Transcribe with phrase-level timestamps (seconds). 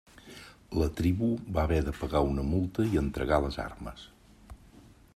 [0.83, 1.27] La tribu
[1.59, 4.11] va haver de pagar una multa i entregar les armes.